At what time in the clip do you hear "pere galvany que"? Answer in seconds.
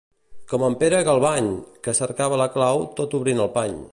0.83-1.95